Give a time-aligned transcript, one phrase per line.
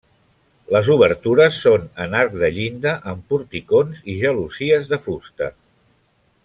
[0.75, 5.55] Les obertures són en arc de llinda, amb porticons i gelosies de fusta.